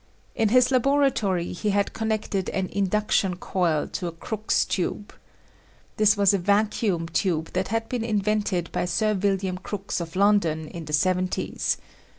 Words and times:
In 0.33 0.49
his 0.49 0.71
laboratory 0.71 1.53
he 1.53 1.69
had 1.69 1.93
connected 1.93 2.49
an 2.49 2.69
induction 2.71 3.35
coil 3.35 3.87
to 3.89 4.07
a 4.07 4.11
Crookes 4.11 4.65
tube. 4.65 5.13
This 5.97 6.17
was 6.17 6.33
a 6.33 6.39
vacuum 6.39 7.07
tube 7.07 7.51
that 7.53 7.67
had 7.67 7.87
been 7.87 8.03
invented 8.03 8.71
by 8.71 8.85
Sir 8.85 9.13
William 9.13 9.59
Crookes 9.59 10.01
of 10.01 10.15
London 10.15 10.67
in 10.69 10.85
the 10.85 10.93
seventies. 10.93 11.77